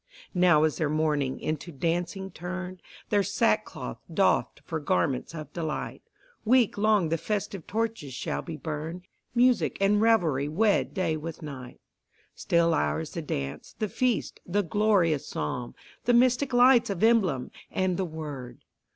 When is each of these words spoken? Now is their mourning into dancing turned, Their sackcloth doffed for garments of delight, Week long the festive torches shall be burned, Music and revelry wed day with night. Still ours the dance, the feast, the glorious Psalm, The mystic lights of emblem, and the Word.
Now 0.33 0.63
is 0.63 0.77
their 0.77 0.89
mourning 0.89 1.39
into 1.39 1.71
dancing 1.71 2.31
turned, 2.31 2.81
Their 3.09 3.21
sackcloth 3.21 3.99
doffed 4.11 4.63
for 4.65 4.79
garments 4.79 5.35
of 5.35 5.53
delight, 5.53 6.01
Week 6.43 6.75
long 6.75 7.09
the 7.09 7.19
festive 7.19 7.67
torches 7.67 8.11
shall 8.11 8.41
be 8.41 8.57
burned, 8.57 9.03
Music 9.35 9.77
and 9.79 10.01
revelry 10.01 10.47
wed 10.49 10.95
day 10.95 11.17
with 11.17 11.43
night. 11.43 11.79
Still 12.33 12.73
ours 12.73 13.11
the 13.11 13.21
dance, 13.21 13.75
the 13.77 13.87
feast, 13.89 14.39
the 14.43 14.63
glorious 14.63 15.27
Psalm, 15.27 15.75
The 16.05 16.13
mystic 16.15 16.51
lights 16.51 16.89
of 16.89 17.03
emblem, 17.03 17.51
and 17.69 17.95
the 17.95 18.05
Word. 18.05 18.63